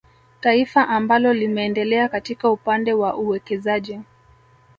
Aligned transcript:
Taifa 0.41 0.87
amabalo 0.87 1.33
limeendelea 1.33 2.09
katika 2.09 2.49
upande 2.49 2.93
wa 2.93 3.17
uwekezaji 3.17 3.99